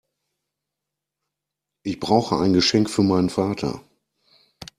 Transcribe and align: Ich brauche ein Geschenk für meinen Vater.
Ich 1.83 1.99
brauche 1.99 2.35
ein 2.37 2.53
Geschenk 2.53 2.89
für 2.89 3.03
meinen 3.03 3.29
Vater. 3.29 3.83